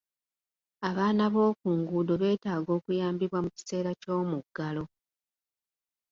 Abaana 0.89 1.23
b'oku 1.33 1.67
nguudo 1.79 2.13
beetaaga 2.21 2.71
okuyambibwa 2.77 3.39
mu 3.45 3.49
kiseera 3.55 3.91
ky'omuggalo. 4.01 4.83